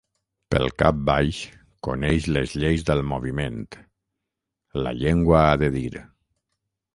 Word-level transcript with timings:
Pel 0.53 0.69
cap 0.81 1.01
baix, 1.09 1.41
coneix 1.87 2.29
les 2.37 2.55
lleis 2.63 2.85
del 2.87 3.03
moviment: 3.11 3.61
“La 4.87 4.95
llengua 5.05 5.43
ha 5.43 5.53
de 5.65 5.71
dir. 5.77 5.93